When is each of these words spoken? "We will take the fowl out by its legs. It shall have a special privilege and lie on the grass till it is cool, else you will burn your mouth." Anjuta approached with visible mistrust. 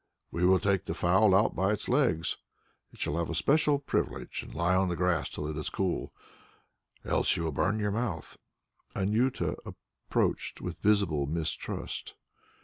"We 0.31 0.43
will 0.45 0.57
take 0.57 0.85
the 0.85 0.95
fowl 0.95 1.35
out 1.35 1.55
by 1.55 1.71
its 1.73 1.87
legs. 1.87 2.37
It 2.91 2.97
shall 2.97 3.19
have 3.19 3.29
a 3.29 3.35
special 3.35 3.77
privilege 3.77 4.41
and 4.41 4.51
lie 4.51 4.75
on 4.75 4.89
the 4.89 4.95
grass 4.95 5.29
till 5.29 5.45
it 5.47 5.55
is 5.55 5.69
cool, 5.69 6.11
else 7.05 7.37
you 7.37 7.43
will 7.43 7.51
burn 7.51 7.77
your 7.77 7.91
mouth." 7.91 8.39
Anjuta 8.95 9.55
approached 9.63 10.59
with 10.59 10.79
visible 10.79 11.27
mistrust. 11.27 12.15